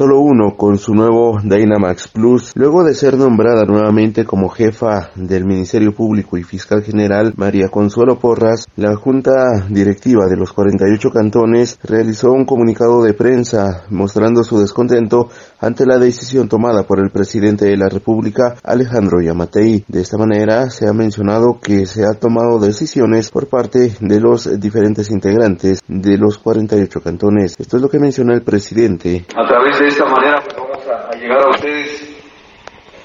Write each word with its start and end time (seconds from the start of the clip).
solo 0.00 0.20
uno 0.20 0.56
con 0.56 0.78
su 0.78 0.94
nuevo 0.94 1.38
Dynamax 1.42 2.08
Plus. 2.08 2.52
Luego 2.54 2.84
de 2.84 2.94
ser 2.94 3.18
nombrada 3.18 3.66
nuevamente 3.66 4.24
como 4.24 4.48
jefa 4.48 5.10
del 5.14 5.44
Ministerio 5.44 5.92
Público 5.92 6.38
y 6.38 6.42
Fiscal 6.42 6.82
General 6.82 7.34
María 7.36 7.68
Consuelo 7.68 8.18
Porras, 8.18 8.64
la 8.76 8.96
Junta 8.96 9.66
Directiva 9.68 10.26
de 10.26 10.38
los 10.38 10.54
48 10.54 11.10
cantones 11.10 11.78
realizó 11.82 12.32
un 12.32 12.46
comunicado 12.46 13.02
de 13.02 13.12
prensa 13.12 13.84
mostrando 13.90 14.42
su 14.42 14.58
descontento 14.58 15.28
ante 15.60 15.84
la 15.84 15.98
decisión 15.98 16.48
tomada 16.48 16.84
por 16.84 16.98
el 16.98 17.10
presidente 17.10 17.66
de 17.66 17.76
la 17.76 17.90
República, 17.90 18.56
Alejandro 18.64 19.20
Yamatei. 19.20 19.84
De 19.86 20.00
esta 20.00 20.16
manera 20.16 20.70
se 20.70 20.88
ha 20.88 20.94
mencionado 20.94 21.58
que 21.62 21.84
se 21.84 22.06
ha 22.06 22.14
tomado 22.14 22.58
decisiones 22.58 23.30
por 23.30 23.48
parte 23.48 23.92
de 24.00 24.18
los 24.18 24.58
diferentes 24.58 25.10
integrantes 25.10 25.80
de 25.86 26.16
los 26.16 26.38
48 26.38 27.00
cantones. 27.02 27.54
Esto 27.58 27.76
es 27.76 27.82
lo 27.82 27.90
que 27.90 27.98
menciona 27.98 28.32
el 28.32 28.40
presidente. 28.40 29.26
A 29.36 29.46
través 29.46 29.78
de 29.78 29.89
esta 29.90 30.04
manera 30.04 30.40
pues, 30.42 30.56
vamos 30.56 30.86
a, 30.86 31.10
llegar 31.16 31.38
a 31.42 31.50
ustedes 31.50 32.16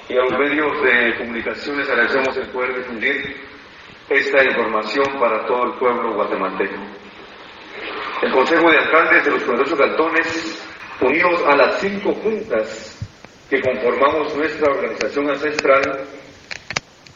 y 0.07 0.13
a 0.13 0.21
los 0.21 0.31
medios 0.33 0.83
de 0.83 1.17
comunicaciones 1.17 1.89
agradecemos 1.89 2.37
el 2.37 2.47
poder 2.49 2.77
difundir 2.77 3.35
esta 4.07 4.43
información 4.43 5.05
para 5.19 5.45
todo 5.47 5.63
el 5.63 5.79
pueblo 5.79 6.13
guatemalteco. 6.13 6.75
El 8.21 8.31
Consejo 8.31 8.69
de 8.69 8.77
Alcaldes 8.77 9.25
de 9.25 9.31
los 9.31 9.43
48 9.43 9.77
cantones, 9.77 10.67
unidos 11.01 11.41
a 11.47 11.55
las 11.55 11.79
cinco 11.79 12.13
juntas 12.13 12.99
que 13.49 13.59
conformamos 13.61 14.35
nuestra 14.35 14.71
organización 14.71 15.29
ancestral, 15.31 16.07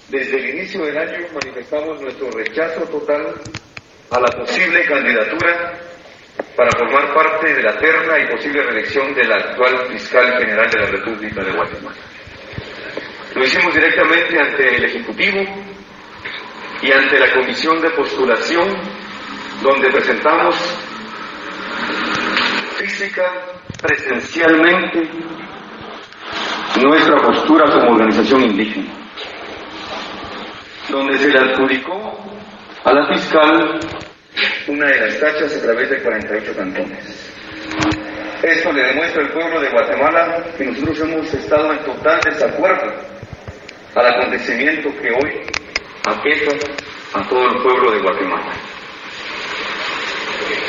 desde 0.09 0.38
el 0.38 0.50
inicio 0.58 0.84
del 0.84 0.98
año 0.98 1.28
manifestamos 1.31 2.02
nuestro 2.02 2.31
rechazo 2.31 2.81
total 2.86 3.36
a 4.09 4.20
la 4.20 4.28
posible 4.31 4.84
candidatura 4.86 5.80
para 6.59 6.72
formar 6.77 7.13
parte 7.13 7.54
de 7.54 7.63
la 7.63 7.77
terna 7.77 8.20
y 8.20 8.27
posible 8.27 8.62
reelección 8.62 9.13
del 9.13 9.31
actual 9.31 9.77
fiscal 9.94 10.40
general 10.40 10.70
de 10.70 10.80
la 10.80 10.88
República 10.88 11.41
de 11.41 11.54
Guatemala. 11.54 11.95
Lo 13.34 13.45
hicimos 13.45 13.73
directamente 13.73 14.38
ante 14.38 14.75
el 14.75 14.84
Ejecutivo 14.84 15.39
y 16.81 16.92
ante 16.92 17.17
la 17.17 17.31
Comisión 17.31 17.80
de 17.80 17.89
Postulación, 17.92 18.67
donde 19.64 19.89
presentamos 19.89 20.53
física, 22.75 23.23
presencialmente, 23.81 25.09
nuestra 26.84 27.22
postura 27.22 27.72
como 27.72 27.91
organización 27.94 28.41
indígena, 28.41 28.91
donde 30.89 31.17
se 31.19 31.30
le 31.30 31.39
adjudicó 31.39 32.19
a 32.84 32.91
la 32.91 33.08
fiscal 33.14 33.80
una 34.70 34.88
de 34.88 35.00
las 35.00 35.20
tachas 35.20 35.56
a 35.56 35.62
través 35.62 35.89
de 35.89 36.02
48 36.02 36.56
cantones. 36.56 37.34
Esto 38.44 38.72
le 38.72 38.84
demuestra 38.84 39.23
al 39.23 39.31
pueblo 39.31 39.59
de 39.59 39.70
Guatemala 39.70 40.45
que 40.58 40.66
nosotros 40.66 41.00
hemos 41.02 41.34
estado 41.34 41.73
en 41.73 41.80
total 41.80 42.22
desacuerdo 42.23 42.94
al 43.95 44.06
acontecimiento 44.06 44.90
que 45.02 45.09
hoy 45.12 45.42
aqueja 46.08 46.52
a 47.14 47.28
todo 47.28 47.50
el 47.50 47.62
pueblo 47.64 47.92
de 47.92 48.00
Guatemala. 48.00 48.53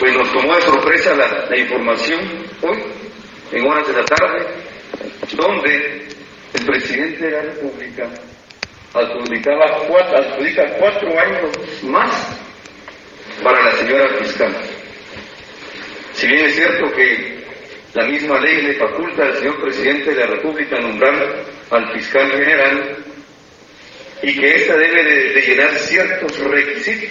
Pues 0.01 0.17
nos 0.17 0.33
tomó 0.33 0.56
de 0.56 0.62
sorpresa 0.62 1.15
la, 1.15 1.56
información 1.56 2.21
hoy, 2.62 2.83
en 3.53 3.67
horas 3.67 3.87
de 3.87 3.93
la 3.93 4.05
tarde, 4.05 4.47
donde 5.37 6.09
el 6.55 6.67
presidente 6.67 7.27
de 7.27 7.31
la 7.31 7.43
República 7.43 8.09
adjudicaba 8.95 9.87
cuatro, 9.87 11.21
años 11.21 11.83
más 11.84 12.40
señora 13.91 14.09
fiscal. 14.23 14.53
Si 16.15 16.27
bien 16.29 16.45
es 16.45 16.55
cierto 16.55 16.93
que 16.93 17.41
la 17.95 18.07
misma 18.07 18.41
ley 18.41 18.63
le 18.63 18.75
faculta 18.75 19.25
al 19.25 19.37
señor 19.37 19.61
presidente 19.61 20.15
de 20.15 20.21
la 20.21 20.27
República 20.27 20.79
nombrar 20.79 21.45
al 21.71 21.93
fiscal 21.93 22.31
general 22.31 22.97
y 24.23 24.39
que 24.39 24.55
ésta 24.55 24.77
debe 24.77 25.03
de, 25.03 25.41
llenar 25.41 25.71
ciertos 25.71 26.39
requisitos, 26.39 27.11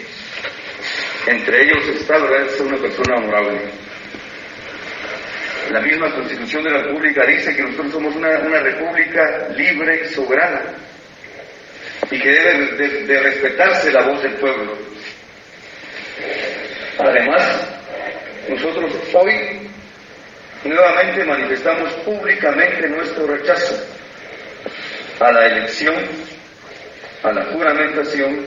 entre 1.27 1.63
ellos 1.63 1.83
está 1.89 2.17
ser 2.49 2.67
una 2.67 2.77
persona 2.77 3.15
honorable. 3.15 3.59
La 5.71 5.81
misma 5.81 6.15
Constitución 6.15 6.63
de 6.63 6.71
la 6.71 6.83
República 6.83 7.25
dice 7.25 7.55
que 7.55 7.61
nosotros 7.61 7.91
somos 7.91 8.15
una, 8.15 8.29
república 8.29 9.49
libre 9.49 10.01
y 10.05 10.13
soberana 10.13 10.61
y 12.09 12.19
que 12.19 12.29
debe 12.29 13.05
de 13.05 13.19
respetarse 13.19 13.91
la 13.91 14.03
voz 14.03 14.23
del 14.23 14.33
pueblo. 14.35 14.88
Además, 16.99 17.67
nosotros 18.49 18.91
hoy 19.13 19.69
nuevamente 20.65 21.23
manifestamos 21.23 21.93
públicamente 22.05 22.89
nuestro 22.89 23.25
rechazo 23.25 23.75
a 25.21 25.31
la 25.31 25.47
elección, 25.47 25.95
a 27.23 27.31
la 27.31 27.45
juramentación 27.53 28.45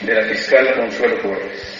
de 0.00 0.14
la 0.14 0.22
fiscal 0.24 0.74
Consuelo 0.74 1.16
Torres. 1.20 1.78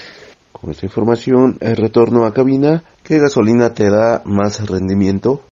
Con 0.53 0.71
esta 0.71 0.85
información, 0.85 1.57
el 1.61 1.77
retorno 1.77 2.27
a 2.27 2.35
cabina, 2.35 2.83
¿qué 3.03 3.19
gasolina 3.19 3.73
te 3.73 3.89
da 3.89 4.21
más 4.27 4.69
rendimiento? 4.69 5.43